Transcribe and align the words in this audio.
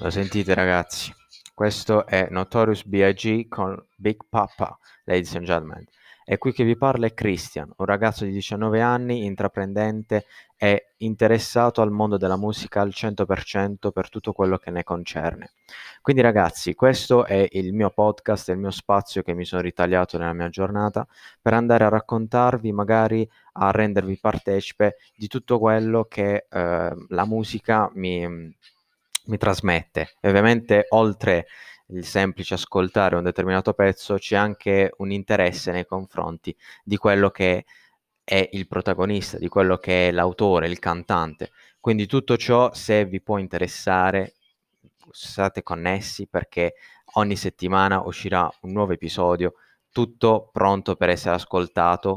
Lo 0.00 0.10
sentite 0.10 0.52
ragazzi? 0.52 1.10
Questo 1.54 2.04
è 2.04 2.28
Notorious 2.30 2.84
B.I.G. 2.84 3.48
con 3.48 3.82
Big 3.96 4.18
Papa, 4.28 4.78
ladies 5.04 5.34
and 5.36 5.46
gentlemen. 5.46 5.86
E 6.22 6.36
qui 6.36 6.52
che 6.52 6.64
vi 6.64 6.76
parla 6.76 7.06
è 7.06 7.14
Christian, 7.14 7.72
un 7.74 7.86
ragazzo 7.86 8.26
di 8.26 8.32
19 8.32 8.82
anni, 8.82 9.24
intraprendente 9.24 10.26
e 10.58 10.88
interessato 10.98 11.80
al 11.80 11.92
mondo 11.92 12.18
della 12.18 12.36
musica 12.36 12.82
al 12.82 12.90
100% 12.90 13.90
per 13.90 14.10
tutto 14.10 14.32
quello 14.32 14.58
che 14.58 14.70
ne 14.70 14.84
concerne. 14.84 15.52
Quindi 16.02 16.20
ragazzi, 16.20 16.74
questo 16.74 17.24
è 17.24 17.48
il 17.52 17.72
mio 17.72 17.88
podcast, 17.88 18.50
il 18.50 18.58
mio 18.58 18.72
spazio 18.72 19.22
che 19.22 19.32
mi 19.32 19.46
sono 19.46 19.62
ritagliato 19.62 20.18
nella 20.18 20.34
mia 20.34 20.50
giornata 20.50 21.06
per 21.40 21.54
andare 21.54 21.84
a 21.84 21.88
raccontarvi, 21.88 22.70
magari 22.70 23.26
a 23.52 23.70
rendervi 23.70 24.18
partecipe 24.18 24.96
di 25.16 25.26
tutto 25.26 25.58
quello 25.58 26.04
che 26.04 26.46
eh, 26.50 26.94
la 27.08 27.24
musica 27.24 27.90
mi, 27.94 28.54
mi 29.26 29.36
trasmette. 29.36 30.14
E 30.20 30.28
ovviamente 30.28 30.86
oltre 30.90 31.46
il 31.88 32.04
semplice 32.04 32.54
ascoltare 32.54 33.16
un 33.16 33.22
determinato 33.22 33.72
pezzo, 33.72 34.16
c'è 34.16 34.36
anche 34.36 34.92
un 34.98 35.12
interesse 35.12 35.70
nei 35.70 35.86
confronti 35.86 36.56
di 36.82 36.96
quello 36.96 37.30
che 37.30 37.64
è 38.24 38.48
il 38.52 38.66
protagonista, 38.66 39.38
di 39.38 39.48
quello 39.48 39.76
che 39.76 40.08
è 40.08 40.10
l'autore, 40.10 40.66
il 40.66 40.80
cantante. 40.80 41.52
Quindi 41.78 42.06
tutto 42.06 42.36
ciò, 42.36 42.72
se 42.72 43.04
vi 43.04 43.20
può 43.22 43.38
interessare, 43.38 44.34
state 45.10 45.62
connessi 45.62 46.26
perché 46.26 46.74
ogni 47.14 47.36
settimana 47.36 48.00
uscirà 48.00 48.50
un 48.62 48.72
nuovo 48.72 48.92
episodio, 48.92 49.54
tutto 49.92 50.50
pronto 50.52 50.96
per 50.96 51.10
essere 51.10 51.36
ascoltato 51.36 52.14